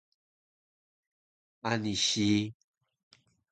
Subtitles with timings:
[1.69, 2.29] Ani si